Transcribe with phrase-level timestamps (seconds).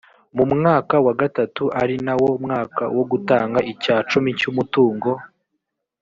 [0.35, 5.11] mu mwaka wa gatatu, ari na wo mwaka wo gutanga icya cumi cy’umutungo,